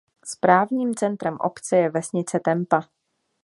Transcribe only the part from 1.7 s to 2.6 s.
je vesnice